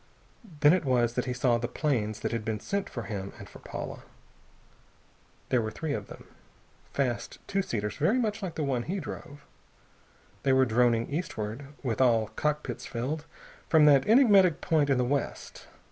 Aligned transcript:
Then 0.61 0.73
it 0.73 0.83
was 0.83 1.13
that 1.13 1.25
he 1.25 1.33
saw 1.33 1.59
the 1.59 1.67
planes 1.67 2.21
that 2.21 2.31
had 2.31 2.43
been 2.43 2.59
sent 2.59 2.89
for 2.89 3.03
him 3.03 3.33
and 3.37 3.47
for 3.47 3.59
Paula. 3.59 4.01
There 5.49 5.61
were 5.61 5.69
three 5.69 5.93
of 5.93 6.07
them, 6.07 6.25
fast 6.91 7.37
two 7.47 7.61
seaters 7.61 7.97
very 7.97 8.17
much 8.17 8.41
like 8.41 8.55
the 8.55 8.63
one 8.63 8.81
he 8.81 8.99
drove. 8.99 9.45
They 10.41 10.53
were 10.53 10.65
droning 10.65 11.07
eastward, 11.13 11.67
with 11.83 12.01
all 12.01 12.29
cockpits 12.29 12.87
filled, 12.87 13.27
from 13.69 13.85
that 13.85 14.07
enigmatic 14.07 14.59
point 14.59 14.89
in 14.89 14.97
the 14.97 15.05
west. 15.05 15.67